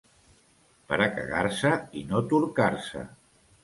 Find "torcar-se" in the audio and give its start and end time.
2.35-3.09